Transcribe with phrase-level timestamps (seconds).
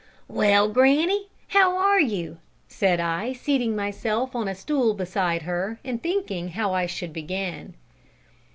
[0.27, 6.01] "Well, granny, how are you?" said I, seating myself on a stool beside her, and
[6.01, 7.75] thinking how I should begin.